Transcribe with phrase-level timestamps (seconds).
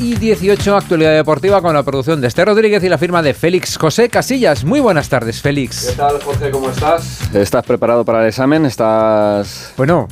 [0.00, 3.76] Y 18, actualidad deportiva con la producción de Esther Rodríguez y la firma de Félix
[3.76, 4.64] José Casillas.
[4.64, 5.86] Muy buenas tardes, Félix.
[5.90, 6.50] ¿Qué tal, Jorge?
[6.50, 7.32] ¿Cómo estás?
[7.32, 8.66] ¿Estás preparado para el examen?
[8.66, 9.72] ¿Estás...?
[9.76, 10.08] Bueno,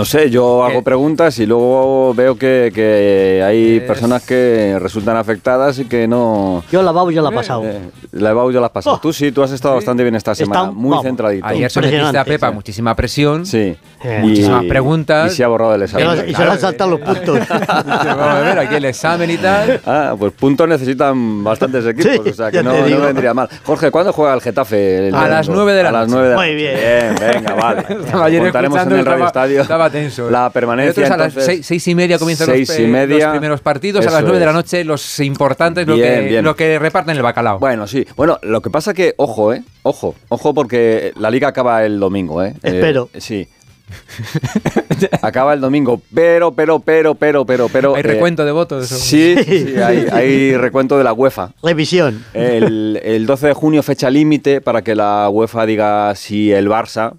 [0.00, 5.18] no sé, yo hago preguntas y luego veo que, que hay Es- personas que resultan
[5.18, 6.64] afectadas y que no...
[6.72, 7.64] Yo la babo, yo la he pasado.
[7.66, 7.78] Eh,
[8.12, 8.96] la he bajado yo las pasado.
[8.96, 8.98] Oh.
[8.98, 11.04] Tú sí, tú has estado bastante bien esta Está semana, un- muy vamos.
[11.04, 11.46] centradito.
[11.46, 12.54] ayer sometiste a Pepa sí.
[12.54, 13.44] muchísima presión.
[13.44, 13.76] Sí.
[14.02, 15.32] Eh, Y- Muchísimas preguntas.
[15.32, 16.30] Y se ha borrado el Y se examen.
[16.30, 17.38] y se le han saltado los puntos.
[17.48, 19.80] Vamos a ver aquí el examen y tal.
[19.84, 23.50] Ah, pues puntos necesitan bastantes equipos, Sí, o sea que ya no, no vendría mal.
[23.66, 25.08] Jorge, ¿cuándo juega el Getafe?
[25.08, 25.64] el A las domingo?
[25.64, 26.12] nueve de la A las noche.
[26.12, 26.56] nueve de la Muy noche.
[26.56, 27.16] bien.
[27.20, 27.80] Bien, venga, vale.
[28.06, 30.30] Estaba ayer Contaremos en el y Radio Estadio estaba tenso.
[30.30, 31.02] la permanencia.
[31.02, 33.60] Nosotros a las entonces- seis, seis y media comienzan Seis los, y media, los primeros
[33.60, 36.44] partidos, a las nueve de la noche los importantes, lo, que, bien.
[36.44, 37.58] lo que reparten el bacalao.
[37.58, 38.06] Bueno, sí.
[38.16, 39.62] Bueno, lo que pasa que, ojo, ¿eh?
[39.82, 42.54] Ojo, ojo, porque la liga acaba el domingo, ¿eh?
[42.62, 43.08] Espero.
[43.12, 43.48] Eh, sí.
[45.22, 47.94] acaba el domingo, pero, pero, pero, pero, pero, pero.
[47.94, 48.88] Hay eh, recuento de votos.
[48.88, 51.50] Sí, sí, sí, hay, hay recuento de la UEFA.
[51.62, 52.24] Revisión.
[52.34, 57.14] El, el 12 de junio, fecha límite para que la UEFA diga si el Barça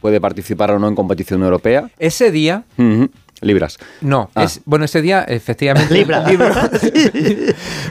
[0.00, 1.90] puede participar o no en competición europea.
[1.98, 2.64] Ese día.
[3.40, 3.78] Libras.
[4.00, 4.42] no, Ah.
[4.44, 5.94] es, bueno, ese día, efectivamente.
[5.98, 6.24] Libra.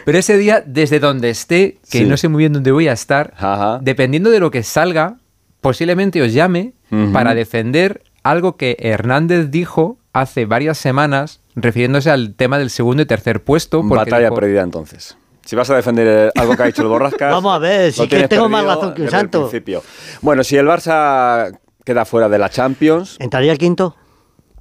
[0.05, 2.05] Pero ese día, desde donde esté, que Sí.
[2.05, 3.79] no sé muy bien dónde voy a estar, Ajá.
[3.81, 5.17] dependiendo de lo que salga,
[5.61, 6.73] posiblemente os llame
[7.13, 13.05] para defender algo que Hernández dijo hace varias semanas, refiriéndose al tema del segundo y
[13.05, 13.83] tercer puesto.
[13.83, 15.17] Batalla dijo- perdida entonces.
[15.45, 17.31] Si vas a defender eh, algo que ha dicho el Borrascas.
[17.31, 19.41] Vamos a ver, si que tengo más razón que un santo.
[19.43, 19.81] principio.
[20.21, 23.95] Bueno, si el Barça queda fuera de la Champions, ¿Entraría el quinto?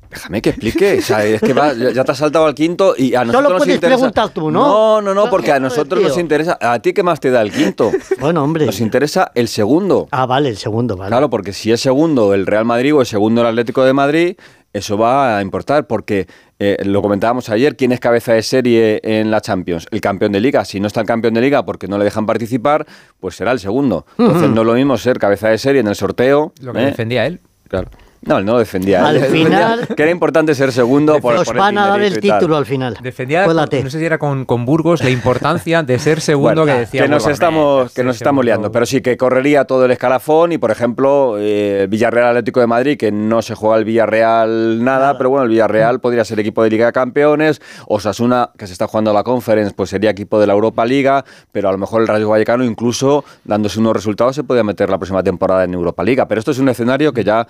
[0.08, 0.98] déjame que explique.
[1.00, 3.68] O sea, es que va- ya te has saltado al quinto y a nosotros nos
[3.68, 3.96] interesa.
[3.96, 4.60] preguntar tú, ¿no?
[4.66, 6.56] No, no, no, porque a nosotros nos interesa.
[6.60, 7.90] ¿A ti qué más te da el quinto?
[8.20, 8.64] Bueno, hombre.
[8.66, 10.06] Nos interesa el segundo.
[10.12, 11.10] Ah, vale, el segundo, vale.
[11.10, 14.36] Claro, porque si es segundo el Real Madrid o es segundo el Atlético de Madrid,
[14.76, 16.26] eso va a importar porque
[16.58, 19.86] eh, lo comentábamos ayer, ¿quién es cabeza de serie en la Champions?
[19.90, 20.64] El campeón de liga.
[20.64, 22.86] Si no está el campeón de liga porque no le dejan participar,
[23.20, 24.06] pues será el segundo.
[24.18, 26.52] Entonces no es lo mismo ser cabeza de serie en el sorteo.
[26.60, 26.86] Lo que ¿eh?
[26.86, 27.40] defendía él.
[27.68, 27.88] Claro.
[28.22, 29.06] No, él no defendía.
[29.06, 32.18] Al final- Que era importante ser segundo por, Os por el van a dar el
[32.20, 32.96] título al final.
[33.02, 33.82] Defendía, Cuélate.
[33.84, 37.02] no sé si era con, con Burgos, la importancia de ser segundo Bueno, que decía
[37.02, 38.42] que nos estamos "Hombre, que nos estamos segundo".
[38.42, 42.66] liando pero sí que correría todo el escalafón y por ejemplo eh, Villarreal Atlético de
[42.66, 46.62] Madrid que no se juega el Villarreal nada, pero bueno el Villarreal podría ser equipo
[46.62, 50.46] de Liga de Campeones Osasuna que se está jugando la Conference pues sería equipo de
[50.46, 54.44] la Europa Liga pero a lo mejor el Rayo Vallecano incluso dándose unos resultados se
[54.44, 57.46] podría meter la próxima temporada en Europa Liga pero esto es un escenario que ya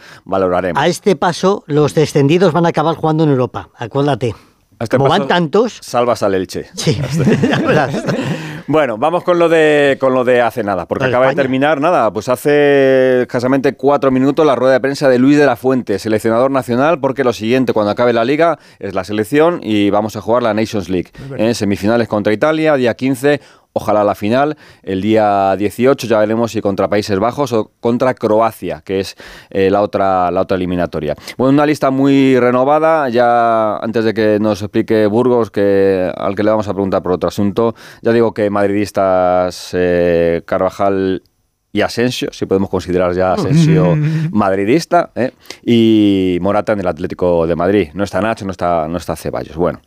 [0.76, 3.68] A este paso, los descendidos van a acabar jugando en Europa.
[3.76, 4.34] Acuérdate.
[4.78, 5.78] Este Como paso, van tantos.
[5.80, 7.00] salvas al Elche Sí.
[8.68, 12.12] Bueno, vamos con lo de con lo de hace nada, porque acaba de terminar nada,
[12.12, 16.50] pues hace escasamente cuatro minutos la rueda de prensa de Luis de la Fuente, seleccionador
[16.50, 20.42] nacional, porque lo siguiente cuando acabe la liga es la selección y vamos a jugar
[20.42, 23.40] la Nations League en semifinales contra Italia, día 15.
[23.78, 28.80] Ojalá la final, el día 18 ya veremos si contra Países Bajos o contra Croacia,
[28.82, 29.16] que es
[29.50, 31.14] eh, la, otra, la otra eliminatoria.
[31.36, 36.42] Bueno, una lista muy renovada, ya antes de que nos explique Burgos, que, al que
[36.42, 41.22] le vamos a preguntar por otro asunto, ya digo que madridistas eh, Carvajal
[41.70, 43.94] y Asensio, si podemos considerar ya Asensio
[44.30, 45.32] madridista, ¿eh?
[45.62, 47.88] y Morata en el Atlético de Madrid.
[47.92, 49.56] No está Nacho, no está, no está Ceballos.
[49.56, 49.82] Bueno,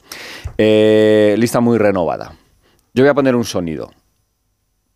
[0.60, 2.34] eh, lista muy renovada.
[3.00, 3.92] Yo voy a poner un sonido.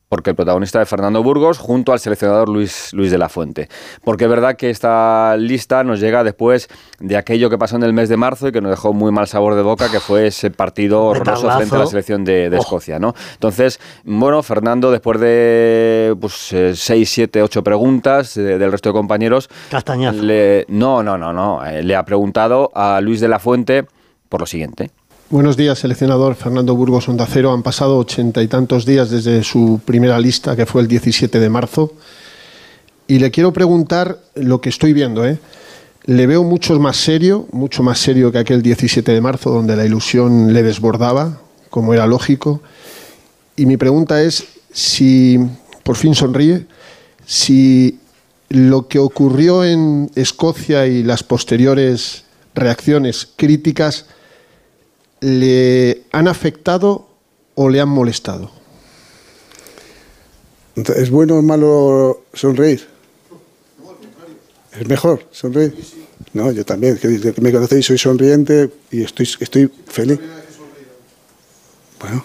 [0.09, 3.69] Porque el protagonista es Fernando Burgos junto al seleccionador Luis, Luis de la Fuente.
[4.03, 6.67] Porque es verdad que esta lista nos llega después
[6.99, 9.25] de aquello que pasó en el mes de marzo y que nos dejó muy mal
[9.27, 12.59] sabor de boca, que fue ese partido horroroso frente a la selección de, de Oh.
[12.59, 12.99] Escocia.
[12.99, 13.15] ¿no?
[13.35, 18.93] Entonces, bueno, Fernando, después de pues, eh, seis, siete, ocho preguntas eh, del resto de
[18.93, 20.21] compañeros, Castañazo.
[20.21, 23.85] le, no, no, no, no, eh, le ha preguntado a Luis de la Fuente
[24.27, 24.91] por lo siguiente.
[25.33, 27.53] Buenos días, seleccionador Fernando Burgos Onda Cero.
[27.53, 31.49] Han pasado ochenta y tantos días desde su primera lista, que fue el 17 de
[31.49, 31.93] marzo.
[33.07, 35.25] Y le quiero preguntar lo que estoy viendo.
[35.25, 35.39] ¿eh?
[36.05, 39.83] Le veo mucho más serio, mucho más serio que aquel 17 de marzo, donde la
[39.83, 41.39] ilusión le desbordaba,
[41.71, 42.61] como era lógico.
[43.55, 45.39] Y mi pregunta es si,
[45.81, 46.67] por fin sonríe,
[47.25, 47.97] si
[48.49, 54.05] lo que ocurrió en Escocia y las posteriores reacciones críticas
[55.23, 57.07] le han afectado
[57.55, 58.51] o le han molestado.
[60.75, 62.85] ¿Es bueno o malo sonreír?
[64.77, 65.75] ¿Es mejor sonreír?
[66.33, 66.97] No, yo también.
[66.97, 70.19] que me conocéis soy sonriente y estoy, estoy feliz.
[71.99, 72.23] Bueno,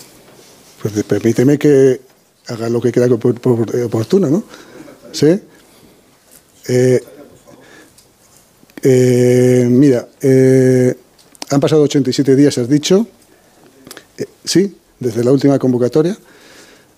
[0.82, 2.00] pues permíteme que
[2.48, 4.42] haga lo que crea opor- opor- oportuno, ¿no?
[5.12, 5.38] ¿Sí?
[6.68, 7.00] Eh,
[8.82, 10.96] eh, mira, eh,
[11.50, 13.06] han pasado 87 días, has dicho,
[14.18, 16.16] Eh, sí, desde la última convocatoria.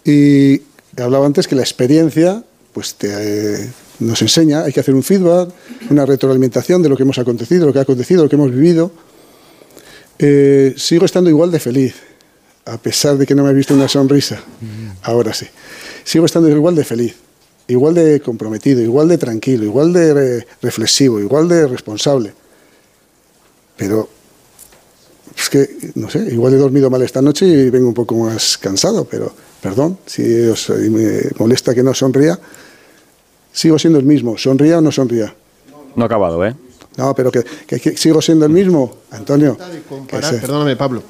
[0.05, 0.62] Y
[0.97, 2.43] hablaba antes que la experiencia
[2.73, 5.50] pues te, eh, nos enseña, hay que hacer un feedback,
[5.91, 8.91] una retroalimentación de lo que hemos acontecido, lo que ha acontecido, lo que hemos vivido.
[10.19, 11.94] Eh, sigo estando igual de feliz,
[12.64, 14.41] a pesar de que no me he visto una sonrisa.
[15.02, 15.47] Ahora sí.
[16.05, 17.14] Sigo estando igual de feliz,
[17.69, 22.32] igual de comprometido, igual de tranquilo, igual de re- reflexivo, igual de responsable.
[23.76, 24.08] Pero
[25.37, 28.59] es que, no sé, igual he dormido mal esta noche y vengo un poco más
[28.59, 29.32] cansado, pero
[29.62, 32.38] perdón, si os eh, me molesta que no sonría,
[33.53, 35.35] sigo siendo el mismo, sonría o no sonría.
[35.97, 36.55] No ha acabado, ¿eh?
[36.97, 39.56] No, pero que, que- que sigo siendo el mismo, Antonio.
[39.88, 41.03] comparar, se- perdóname Pablo,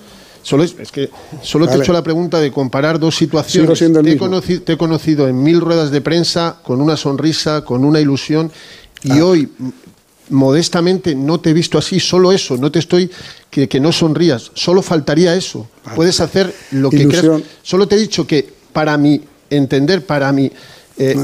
[0.43, 1.11] solo es, es que
[1.43, 3.67] solo te he hecho la pregunta de comparar dos situaciones.
[3.67, 4.27] Sigo siendo el te, he mismo.
[4.27, 8.51] conocido, te he conocido en mil ruedas de prensa, con una sonrisa, con una ilusión,
[9.03, 9.25] y Ah.
[9.25, 9.49] hoy,
[10.31, 13.11] modestamente, no te he visto así, solo eso, no te estoy,
[13.51, 15.69] que, que no sonrías, solo faltaría eso.
[15.95, 17.41] Puedes hacer lo que Ilusión.
[17.41, 17.57] creas.
[17.63, 20.51] Solo te he dicho que, para mi entender, para mi...
[20.97, 21.17] eh,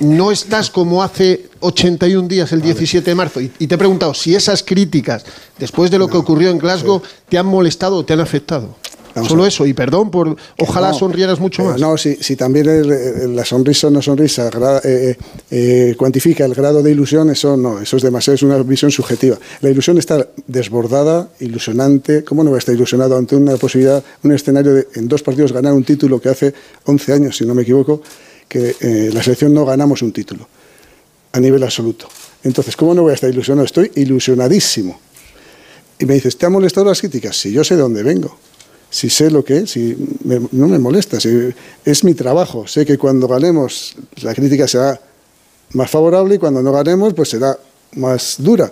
[0.00, 3.40] no estás como hace 81 días, el 17 de marzo.
[3.40, 5.24] Y, y te he preguntado si esas críticas,
[5.56, 8.76] después de lo que ocurrió en Glasgow, te han molestado o te han afectado.
[9.14, 9.64] Vamos Solo eso.
[9.64, 10.36] Y perdón por.
[10.58, 11.80] Ojalá No, sonrieras mucho eh, más.
[11.80, 15.16] No, si, si también el- la sonrisa o no sonrisa gra- eh,
[15.50, 19.38] eh, cuantifica el grado de ilusión, eso no, eso es demasiado, es una visión subjetiva.
[19.60, 22.24] La ilusión está desbordada, ilusionante.
[22.24, 25.52] ¿Cómo no va a estar ilusionado ante una posibilidad, un escenario de en dos partidos
[25.52, 26.52] ganar un título que hace
[26.86, 28.02] 11 años, si no me equivoco,
[28.48, 30.48] que eh, la selección no ganamos un título
[31.32, 32.08] a nivel absoluto?
[32.42, 33.64] Entonces, ¿cómo no voy a estar ilusionado?
[33.64, 34.98] Estoy ilusionadísimo.
[35.98, 37.36] Y me dices, ¿te han molestado las críticas?
[37.36, 38.36] Si yo sé de dónde vengo,
[38.94, 41.52] si sé lo que es, si me- no me molesta, si
[41.84, 42.64] es mi trabajo.
[42.68, 45.00] Sé que cuando ganemos la crítica será
[45.72, 47.56] más favorable y cuando no ganemos pues será
[47.96, 48.70] más dura.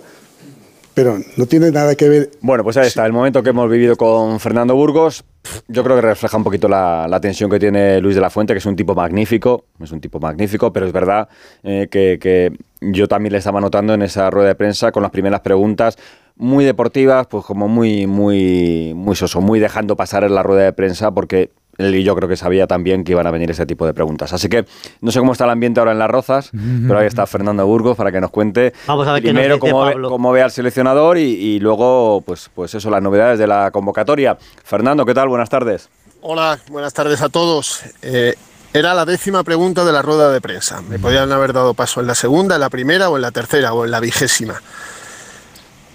[0.93, 2.31] Pero no tiene nada que ver.
[2.39, 5.25] Bueno, pues ahí está, el momento que hemos vivido con Fernando Burgos,
[5.67, 8.53] yo creo que refleja un poquito la, la tensión que tiene Luis de la Fuente,
[8.53, 11.27] que es un tipo magnífico, es un tipo magnífico, pero es verdad
[11.63, 15.11] eh, que, que yo también le estaba notando en esa rueda de prensa con las
[15.11, 15.97] primeras preguntas
[16.35, 20.73] muy deportivas, pues como muy, muy, muy soso, muy dejando pasar en la rueda de
[20.73, 23.85] prensa, porque él y yo creo que sabía también que iban a venir ese tipo
[23.85, 24.33] de preguntas.
[24.33, 24.65] Así que
[25.01, 26.51] no sé cómo está el ambiente ahora en Las Rozas,
[26.87, 29.55] pero ahí está Fernando Burgos para que nos cuente Vamos a ver qué nos primero
[29.55, 33.39] dice cómo, ve, cómo ve al seleccionador y, y luego, pues, pues eso, las novedades
[33.39, 34.37] de la convocatoria.
[34.63, 35.29] Fernando, ¿qué tal?
[35.29, 35.89] Buenas tardes.
[36.21, 37.81] Hola, buenas tardes a todos.
[38.01, 38.33] Eh,
[38.73, 40.81] era la décima pregunta de la rueda de prensa.
[40.81, 43.73] Me podían haber dado paso en la segunda, en la primera o en la tercera
[43.73, 44.61] o en la vigésima.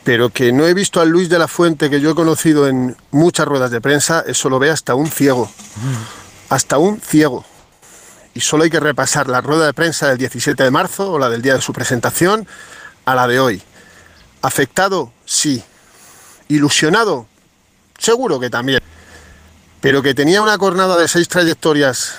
[0.04, 2.96] Pero que no he visto al Luis de la Fuente que yo he conocido en
[3.10, 5.50] muchas ruedas de prensa, eso lo ve hasta un ciego.
[6.48, 7.44] Hasta un ciego.
[8.34, 11.28] Y solo hay que repasar la rueda de prensa del 17 de marzo o la
[11.28, 12.46] del día de su presentación
[13.04, 13.62] a la de hoy.
[14.42, 15.62] Afectado, sí.
[16.48, 17.26] Ilusionado,
[17.98, 18.80] seguro que también
[19.80, 22.14] pero que tenía una cornada de seis trayectorias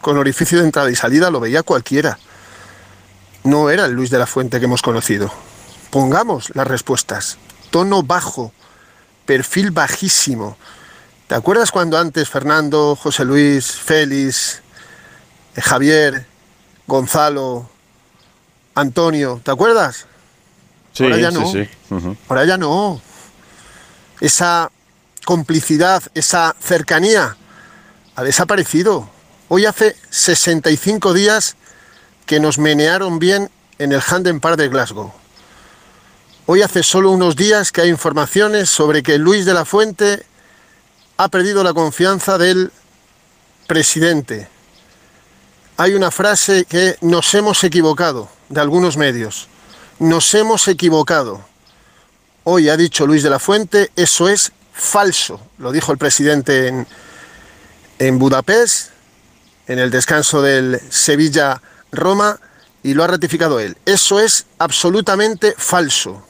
[0.00, 2.18] con orificio de entrada y salida lo veía cualquiera.
[3.44, 5.32] No era el Luis de la Fuente que hemos conocido.
[5.90, 7.38] Pongamos las respuestas.
[7.70, 8.52] Tono bajo,
[9.26, 10.56] perfil bajísimo.
[11.26, 14.62] ¿Te acuerdas cuando antes Fernando, José Luis, Félix,
[15.54, 16.26] eh, Javier,
[16.86, 17.68] Gonzalo,
[18.74, 20.06] Antonio, ¿te acuerdas?
[20.92, 22.16] Sí, Ahora ya sí, no.
[22.28, 23.00] Ahora ya no.
[24.20, 24.70] Esa
[25.24, 27.36] complicidad, esa cercanía
[28.16, 29.08] ha desaparecido.
[29.48, 31.56] Hoy hace 65 días
[32.26, 35.12] que nos menearon bien en el Handen Park de Glasgow.
[36.52, 40.26] Hoy hace solo unos días que hay informaciones sobre que Luis de la Fuente
[41.16, 42.72] ha perdido la confianza del
[43.68, 44.48] presidente.
[45.76, 49.46] Hay una frase que nos hemos equivocado de algunos medios.
[50.00, 51.40] Nos hemos equivocado.
[52.42, 55.40] Hoy ha dicho Luis de la Fuente, eso es falso.
[55.58, 56.88] Lo dijo el presidente en,
[58.00, 58.90] en Budapest,
[59.68, 62.40] en el descanso del Sevilla-Roma,
[62.82, 63.76] y lo ha ratificado él.
[63.86, 66.24] Eso es absolutamente falso.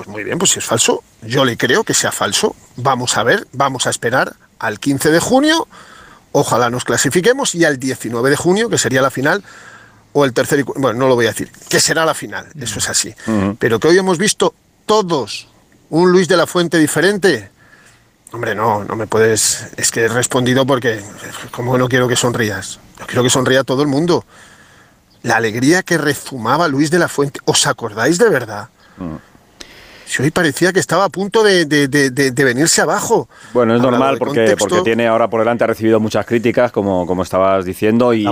[0.00, 2.56] Pues muy bien, pues si es falso, yo le creo que sea falso.
[2.76, 5.68] Vamos a ver, vamos a esperar al 15 de junio,
[6.32, 9.44] ojalá nos clasifiquemos, y al 19 de junio, que sería la final,
[10.14, 12.88] o el tercer bueno, no lo voy a decir, que será la final, eso es
[12.88, 13.14] así.
[13.58, 14.54] Pero que hoy hemos visto
[14.86, 15.48] todos
[15.90, 17.50] un Luis de la Fuente diferente.
[18.32, 19.66] Hombre, no, no me puedes.
[19.76, 21.02] Es que he respondido porque.
[21.50, 22.80] Como no quiero que sonrías.
[22.98, 24.24] Yo quiero que sonría todo el mundo.
[25.20, 27.40] La alegría que rezumaba Luis de la Fuente.
[27.44, 28.70] ¿Os acordáis de verdad?
[30.10, 33.28] Si hoy parecía que estaba a punto de, de- de- de- de venirse abajo.
[33.52, 34.66] Bueno, es normal porque, contexto.
[34.68, 38.26] porque tiene ahora por delante, ha recibido muchas críticas, como, como estabas diciendo, y,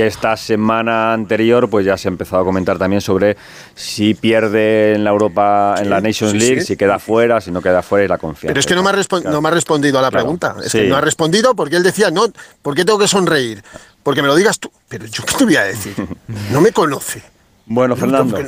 [0.00, 3.36] esta semana anterior pues ya se ha empezado a comentar también sobre
[3.74, 6.66] si pierde en la Europa, en Sí, la Nations sí, League, sí.
[6.68, 8.48] si queda fuera, si no queda fuera y la confianza.
[8.48, 9.30] Pero es que no me, ha Claro.
[9.32, 10.54] no me ha respondido a la Claro, pregunta.
[10.64, 10.78] Es sí.
[10.82, 12.26] que no ha respondido porque él decía, no,
[12.62, 13.60] ¿por qué tengo que sonreír?
[14.04, 14.70] Porque me lo digas tú.
[14.88, 15.94] Pero yo qué te voy a decir.
[16.52, 17.22] No me conoce.
[17.66, 18.38] Bueno, Fernando.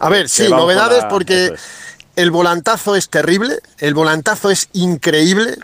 [0.00, 1.52] A ver, sí, novedades la- porque es.
[2.18, 5.56] El volantazo es terrible, el volantazo es increíble.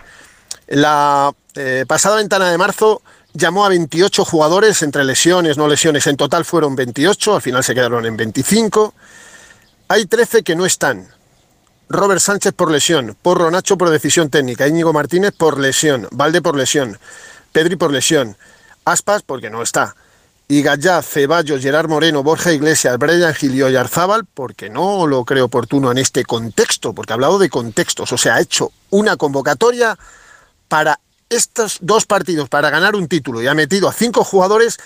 [0.68, 6.06] La eh, pasada ventana de marzo llamó a 28 jugadores entre lesiones, no lesiones.
[6.06, 8.94] En total fueron 28, al final se quedaron en 25.
[9.88, 11.08] Hay 13 que no están.
[11.88, 16.56] Robert Sánchez por lesión, Porro Nacho por decisión técnica, Íñigo Martínez por lesión, Valde por
[16.56, 17.00] lesión,
[17.50, 18.36] Pedri por lesión,
[18.84, 19.96] Aspas porque no está,
[20.54, 25.46] y Gallá, Ceballos, Gerard Moreno, Borja Iglesias, Brian Gil y Oyarzábal porque no lo creo
[25.46, 29.98] oportuno en este contexto, porque ha hablado de contextos, o sea, ha hecho una convocatoria
[30.68, 34.78] para estos dos partidos, para ganar un título, y ha metido a cinco jugadores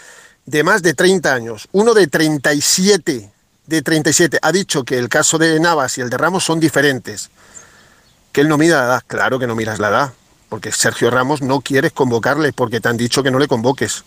[0.47, 3.31] de más de 30 años, uno de 37,
[3.67, 4.39] de 37.
[4.41, 7.29] Ha dicho que el caso de Navas y el de Ramos son diferentes,
[8.33, 10.13] que él no mira la edad, claro que no miras la edad,
[10.49, 14.05] porque Sergio Ramos no quieres convocarle porque te han dicho que no le convoques.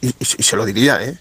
[0.00, 1.18] Y se lo diría, ¿eh?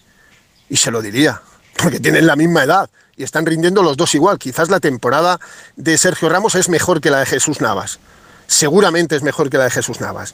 [0.70, 1.42] Y se lo diría,
[1.78, 4.40] porque tienen la misma edad y están rindiendo los dos igual.
[4.40, 5.40] Quizás la temporada
[5.76, 8.00] de Sergio Ramos es mejor que la de Jesús Navas.
[8.48, 10.34] Seguramente es mejor que la de Jesús Navas.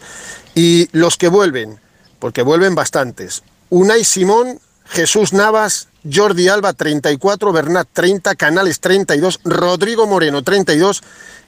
[0.55, 1.79] Y los que vuelven,
[2.19, 3.43] porque vuelven bastantes.
[3.69, 11.03] Unai Simón, Jesús Navas, Jordi Alba 34, Bernat 30, Canales 32, Rodrigo Moreno 32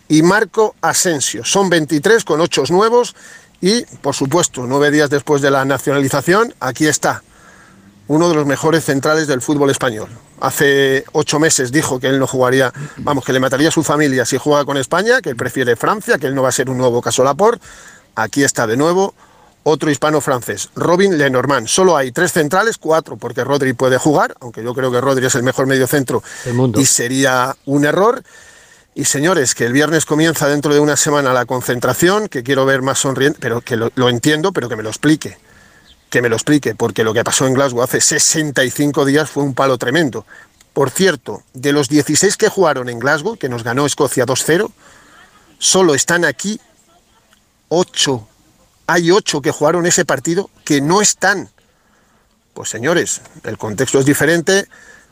[0.10, 1.46] y Marco Asensio.
[1.46, 3.16] Son 23 con 8 nuevos
[3.62, 7.24] y, por supuesto, nueve días después de la nacionalización, aquí está,
[8.08, 10.10] uno de los mejores centrales del fútbol español.
[10.42, 14.26] Hace ocho meses dijo que él no jugaría, vamos, que le mataría a su familia
[14.26, 16.78] si juega con España, que él prefiere Francia, que él no va a ser un
[16.78, 17.66] nuevo caso Laporte.
[18.16, 19.14] Aquí está de nuevo
[19.64, 21.68] otro hispano-francés, Robin Lenormand.
[21.68, 25.36] Solo hay tres centrales, cuatro, porque Rodri puede jugar, aunque yo creo que Rodri es
[25.36, 26.80] el mejor mediocentro Del mundo.
[26.80, 28.24] y sería un error.
[29.00, 32.82] Y señores, que el viernes comienza dentro de una semana la concentración, que quiero ver
[32.82, 35.38] más sonriente, pero que lo, entiendo, pero que me lo explique.
[36.10, 39.54] Que me lo explique, porque lo que pasó en Glasgow hace 65 días fue un
[39.54, 40.26] palo tremendo.
[40.74, 44.70] Por cierto, de los 16 que jugaron en Glasgow, que nos ganó Escocia 2-0,
[45.60, 46.60] solo están aquí
[47.70, 48.28] 8.
[48.88, 51.50] Hay 8 que jugaron ese partido que no están.
[52.54, 54.68] Pues señores, el contexto es diferente,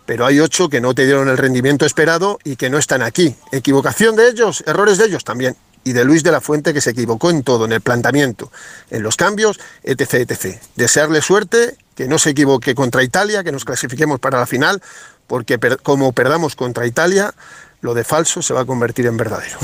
[0.08, 3.36] pero hay ocho que no te dieron el rendimiento esperado y que no están aquí.
[3.52, 5.56] Equivocación de ellos, errores de ellos también.
[5.84, 8.52] Y de Luis de la Fuente que se equivocó en todo, en el planteamiento,
[8.90, 10.16] en los cambios, etc.
[10.16, 10.60] etc.
[10.76, 14.82] Desearle suerte, que no se equivoque contra Italia, que nos clasifiquemos para la final,
[15.28, 17.34] porque per- como perdamos contra Italia,
[17.80, 19.58] lo de falso se va a convertir en verdadero.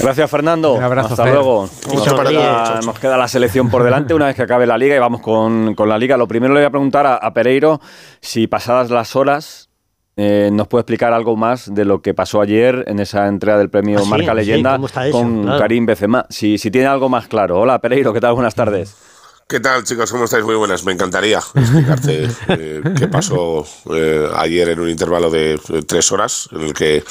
[0.00, 0.74] Gracias, Fernando.
[0.74, 1.32] Un abrazo, Hasta Fer.
[1.34, 1.62] luego.
[1.86, 2.86] Nos Mucho queda, todos.
[2.86, 5.74] nos queda la selección por delante una vez que acabe la liga y vamos con,
[5.74, 6.18] con la liga.
[6.18, 7.80] Lo primero le voy a preguntar a, a Pereiro
[8.20, 9.69] si pasadas las horas
[10.16, 13.70] eh, nos puede explicar algo más de lo que pasó ayer en esa entrega del
[13.70, 14.78] premio Ah, Marca sí, Leyenda
[15.12, 15.58] con Claro.
[15.58, 16.26] Karim Benzema.
[16.28, 17.58] Si, si tiene algo más claro.
[17.60, 18.34] Hola, Pereiro, ¿qué tal?
[18.34, 18.94] Buenas tardes.
[19.48, 20.12] ¿Qué tal, chicos?
[20.12, 20.44] ¿Cómo estáis?
[20.44, 20.84] Muy buenas.
[20.84, 26.48] Me encantaría explicarte eh, qué pasó eh, ayer en un intervalo de eh, tres horas,
[26.52, 27.02] en el que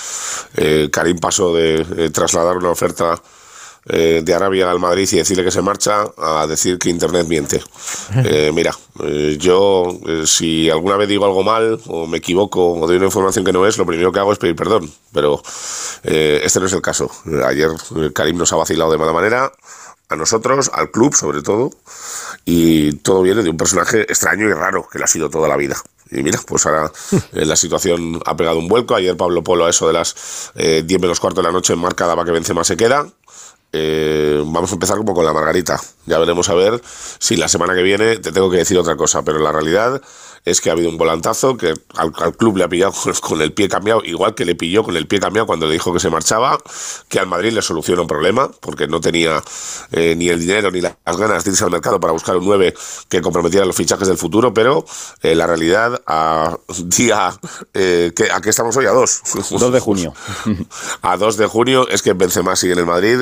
[0.55, 3.19] eh, Karim pasó de eh, trasladar una oferta
[3.85, 7.61] eh, de Arabia al Madrid y decirle que se marcha a decir que Internet miente.
[8.25, 12.87] Eh, mira, eh, yo eh, si alguna vez digo algo mal o me equivoco o
[12.87, 14.91] doy una información que no es, lo primero que hago es pedir perdón.
[15.13, 15.41] Pero
[16.03, 17.09] este no es el caso.
[17.45, 17.69] Ayer
[18.13, 19.51] Karim nos ha vacilado de mala manera
[20.09, 21.69] a nosotros, al club sobre todo,
[22.43, 25.55] y todo viene de un personaje extraño y raro que le ha sido toda la
[25.55, 25.77] vida.
[26.11, 26.91] Y mira, pues ahora
[27.33, 28.95] eh, la situación ha pegado un vuelco.
[28.95, 31.79] Ayer Pablo Polo a eso de las eh, 10 menos cuarto de la noche en
[31.79, 33.07] marca daba que Benzema se queda.
[33.71, 35.79] Eh, vamos a empezar como con la Margarita.
[36.05, 39.23] Ya veremos a ver si la semana que viene te tengo que decir otra cosa,
[39.23, 40.01] pero la realidad
[40.45, 43.41] es que ha habido un volantazo que al, al club le ha pillado con, con
[43.41, 45.99] el pie cambiado, igual que le pilló con el pie cambiado cuando le dijo que
[45.99, 46.57] se marchaba,
[47.07, 49.41] que al Madrid le soluciona un problema, porque no tenía
[49.91, 52.73] eh, ni el dinero ni las ganas de irse al mercado para buscar un 9
[53.07, 54.85] que comprometiera los fichajes del futuro, pero
[55.21, 57.31] eh, la realidad a día,
[57.73, 58.85] eh, que, ¿a qué estamos hoy?
[58.85, 59.21] A 2.
[59.49, 60.13] 2 de junio.
[61.01, 63.21] a 2 de junio es que Benzema sigue en el Madrid.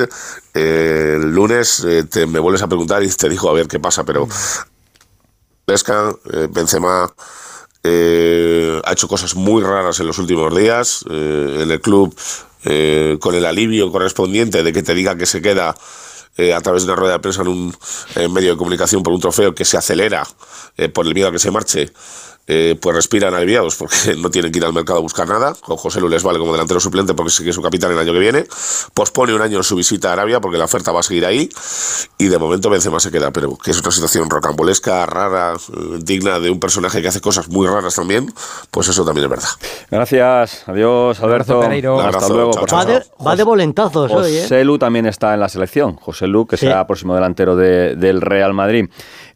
[0.54, 4.26] El lunes te, me vuelves a preguntar y te digo a ver qué pasa, pero
[5.68, 7.12] Pesca, eh, Benzema
[7.84, 12.16] eh, ha hecho cosas muy raras en los últimos días eh, en el club
[12.64, 15.76] eh, con el alivio correspondiente de que te diga que se queda
[16.38, 17.76] eh, a través de una rueda de prensa en un
[18.32, 20.26] medio de comunicación por un trofeo que se acelera
[20.76, 21.92] eh, por el miedo a que se marche,
[22.50, 25.54] eh, pues respiran aliviados porque no tienen que ir al mercado a buscar nada.
[25.60, 28.18] Con José Lu les vale como delantero suplente porque sigue su capitán el año que
[28.18, 28.46] viene.
[28.94, 31.50] Pospone un año su visita a Arabia porque la oferta va a seguir ahí.
[32.16, 36.40] Y de momento Benzema se queda, pero que es una situación rocambolesca, rara, eh, digna
[36.40, 38.32] de un personaje que hace cosas muy raras también.
[38.70, 39.48] Pues eso también es verdad.
[39.90, 41.60] Gracias, adiós Alberto.
[41.60, 41.98] Pereiro.
[41.98, 42.52] Un Hasta luego.
[42.52, 42.78] chao, por chao.
[42.78, 44.42] Va de, va de volentazos hoy, ¿eh?
[44.44, 45.96] José Lu también está en la selección.
[45.96, 46.66] José Lu, que Sí.
[46.66, 48.86] será próximo delantero de- del Real Madrid.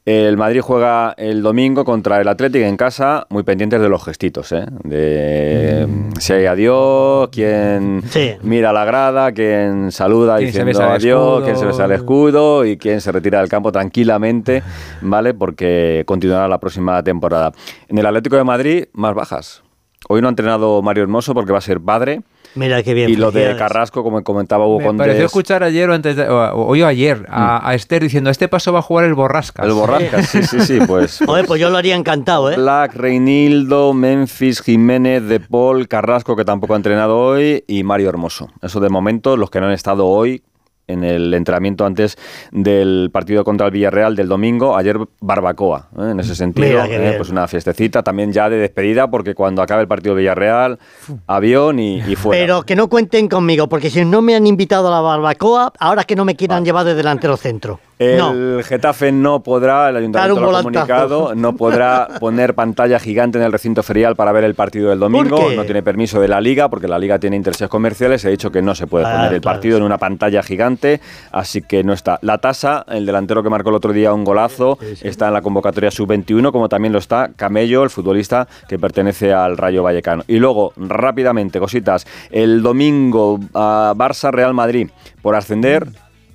[0.04, 4.50] El Madrid juega el domingo contra el Atlético en casa, muy pendientes de los gestitos,
[4.50, 4.66] ¿eh?
[4.82, 5.87] De
[6.18, 8.32] si hay adiós, quién Sí.
[8.42, 11.44] mira la grada, quién saluda Quién se diciendo el adiós, escudo.
[11.44, 14.62] quién se besa el escudo y quién se retira del campo tranquilamente,
[15.02, 15.34] ¿vale?
[15.34, 17.52] Porque continuará la próxima temporada.
[17.88, 19.62] En el Atlético de Madrid, más bajas.
[20.08, 22.22] Hoy no ha entrenado Mario Hermoso porque va a ser padre.
[22.54, 23.11] Mira qué bien.
[23.11, 23.56] Y lo de.
[23.56, 27.26] Carrasco, como comentaba Hugo Me pareció escuchar ayer o antes de, o, hoy o ayer
[27.28, 29.66] a, a Esther diciendo este paso va a jugar el Borrascas.
[29.66, 31.21] el Borrascas, sí, sí, sí, pues...
[31.26, 32.56] Joder, pues yo lo haría encantado, ¿eh?
[32.56, 38.50] Black, Reinildo, Memphis, Jiménez, De Paul, Carrasco, que tampoco ha entrenado hoy, y Mario Hermoso.
[38.62, 40.42] Eso de momento, los que no han estado hoy
[40.87, 42.17] en el entrenamiento antes
[42.51, 46.11] del partido contra el Villarreal del domingo, ayer barbacoa, ¿eh?
[46.11, 47.15] en ese sentido, ¿eh?
[47.17, 50.79] pues una fiestecita también ya de despedida, porque cuando acabe el partido Villarreal,
[51.27, 52.41] avión y, y fuera.
[52.41, 56.05] Pero que no cuenten conmigo, porque si no me han invitado a la barbacoa, ahora
[56.05, 57.81] que no me quieran llevar de delantero centro.
[58.02, 58.62] El No.
[58.62, 63.52] Getafe no podrá, el ayuntamiento lo ha comunicado, no podrá poner pantalla gigante en el
[63.52, 65.38] recinto ferial para ver el partido del domingo.
[65.54, 68.25] No tiene permiso de la liga porque la liga tiene intereses comerciales.
[68.25, 69.54] He dicho que no se puede Claro, poner el claro.
[69.56, 72.18] partido en una pantalla gigante, así que no está.
[72.23, 75.90] La tasa, el delantero que marcó el otro día un golazo, está en la convocatoria
[75.90, 80.23] sub-21, como también lo está Camello, el futbolista que pertenece al Rayo Vallecano.
[80.28, 82.06] Y luego, rápidamente, cositas.
[82.30, 84.88] El domingo, a Barça-Real Madrid,
[85.21, 85.87] por ascender.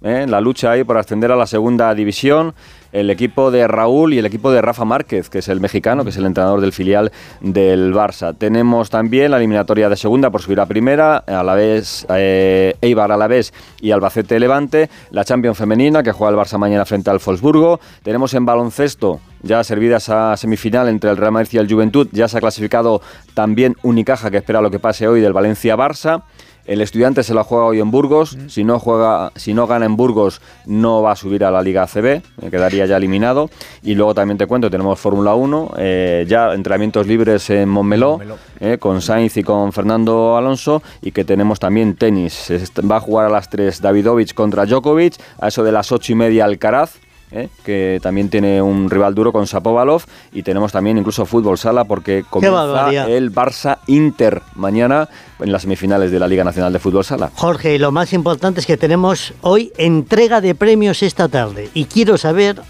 [0.01, 0.25] ¿Eh?
[0.27, 2.53] la lucha ahí por ascender a la segunda división.
[2.93, 6.09] El equipo de Raúl y el equipo de Rafa Márquez, que es el mexicano, que
[6.09, 7.11] es el entrenador del filial
[7.41, 8.35] del Barça.
[8.35, 13.11] Tenemos también la eliminatoria de segunda por subir a primera, a la vez eh, Eibar
[13.11, 14.89] a la vez y Albacete Levante.
[15.11, 17.79] La Champions femenina, que juega el Barça mañana frente al Wolfsburgo.
[18.03, 22.07] Tenemos en baloncesto ya servida esa semifinal entre el Real Madrid y el Juventud.
[22.11, 23.01] Ya se ha clasificado
[23.33, 26.23] también Unicaja, que espera lo que pase hoy del Valencia-Barça.
[26.67, 28.37] El estudiante se la juega hoy en Burgos.
[28.47, 31.83] Si no juega, si no gana en Burgos, no va a subir a la Liga
[31.83, 33.49] ACB, eh, quedaría ya eliminado.
[33.83, 38.19] Y luego también te cuento, tenemos Fórmula 1, eh, ya entrenamientos libres en Montmeló,
[38.59, 42.51] eh, con Sainz y con Fernando Alonso, y que tenemos también tenis.
[42.79, 46.15] Va a jugar a las 3 Davidovich contra Djokovic, a eso de las 8 y
[46.15, 46.95] media Alcaraz.
[47.31, 51.83] Eh, que también tiene un rival duro con Sapovalov y tenemos también incluso fútbol sala
[51.83, 55.09] porque comienza el Barça Inter mañana
[55.39, 57.31] en las semifinales de la Liga Nacional de Fútbol Sala.
[57.35, 61.69] Jorge, y lo más importante es que tenemos hoy entrega de premios esta tarde.
[61.73, 62.61] Y quiero saber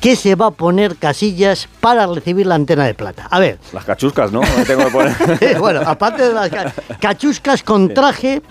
[0.00, 3.26] qué se va a poner Casillas para recibir la antena de plata.
[3.30, 4.42] A ver, Las cachuscas, ¿no?
[4.42, 8.42] Me tengo que poner- bueno, aparte de las ca- cachuscas con traje,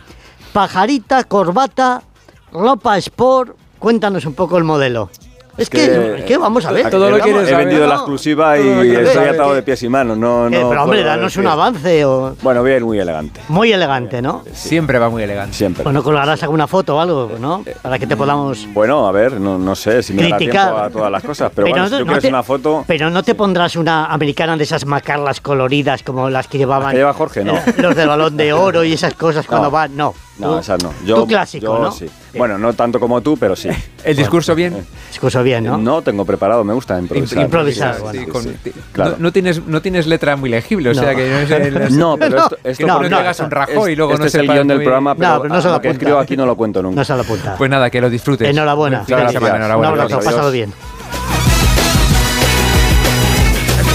[0.51, 2.03] pajarita, corbata,
[2.51, 5.09] ropa sport, cuéntanos un poco el modelo.
[5.57, 6.89] Es que, que- es que vamos a ver.
[6.89, 7.65] Todo lo He quieres saber.
[7.65, 10.17] vendido la exclusiva y estoy atado de pies y manos.
[10.17, 12.35] No, Eh, no pero hombre, danos un avance o...
[12.41, 13.41] Bueno, bien, muy elegante.
[13.49, 14.43] Muy elegante, ¿no?
[14.53, 15.55] Siempre va muy elegante.
[15.55, 15.83] Siempre.
[15.83, 17.63] Bueno, colgarás alguna foto o algo, ¿no?
[17.81, 18.67] Para que te podamos...
[18.73, 20.65] Bueno, a ver, no, no sé si me da Criticar.
[20.67, 22.83] tiempo a todas las cosas, pero, bueno, si tú no quieres te- una foto...
[22.87, 26.83] Pero no te pondrás una americana de esas macarlas coloridas como las que llevaban.
[26.85, 27.43] ¿Las que lleva Jorge?
[27.43, 27.59] No.
[27.77, 29.95] Los del balón de oro y esas cosas cuando van.
[29.97, 30.13] No.
[30.37, 30.91] No, esas no.
[31.15, 31.91] tú clásico, yo ¿no?
[31.91, 32.07] sí.
[32.35, 33.69] Bueno, no tanto como tú, pero sí.
[34.03, 34.85] El discurso bien.
[35.09, 35.77] Discurso bien, ¿no?
[35.77, 37.43] No tengo preparado, me gusta improvisar.
[37.43, 38.33] Improvisar, Sí, bueno.
[38.33, 39.11] con- Sí, claro.
[39.11, 41.01] no, no tienes, no tienes letra muy legible, o No.
[41.01, 43.93] sea que no es el- No, pero esto, esto que no, no hagas un Rajoy
[43.93, 45.67] y luego este no es el guion del muy- programa, pero, No, pero no se
[45.67, 46.95] lo lo que escribo aquí no lo cuento nunca.
[46.95, 47.55] No se lo apunta.
[47.57, 48.47] Pues nada, que lo disfrutes.
[48.49, 48.99] Enhorabuena.
[49.05, 49.31] Felicidades.
[49.33, 49.93] semana, enhorabuena.
[49.93, 50.71] Un abrazo, pásalo bien.